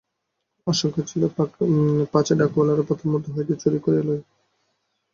আশঙ্কা 0.67 1.01
ছিল, 1.09 1.21
পাছে 2.13 2.33
ডাকওয়ালারা 2.39 2.83
পথের 2.89 3.09
মধ্য 3.13 3.25
হইতে 3.35 3.53
চুরি 3.61 3.79
করিয়া 3.85 4.03
লয়। 4.07 4.23